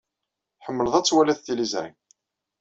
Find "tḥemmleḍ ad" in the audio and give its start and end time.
0.57-1.05